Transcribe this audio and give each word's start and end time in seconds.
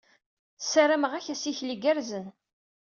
Ssarameɣ-ak 0.61 1.25
assikel 1.33 1.69
igerrzen. 1.75 2.25